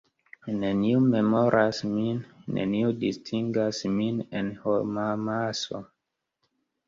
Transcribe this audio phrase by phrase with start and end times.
[0.61, 2.21] Neniu memoras min,
[2.55, 5.83] neniu distingas min en homamaso.